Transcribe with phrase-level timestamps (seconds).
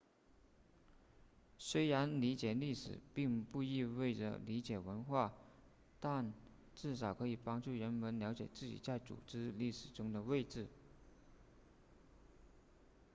[1.59, 5.31] 虽然理解历史并不意味着理解文化
[5.99, 6.33] 但
[6.73, 10.65] 至少可以帮助人们了解自己在组织历史中的位置